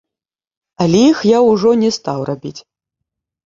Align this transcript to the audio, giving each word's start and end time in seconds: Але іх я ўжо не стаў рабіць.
Але 0.85 1.03
іх 1.11 1.21
я 1.37 1.43
ўжо 1.49 1.77
не 1.85 1.93
стаў 2.01 2.19
рабіць. 2.33 2.57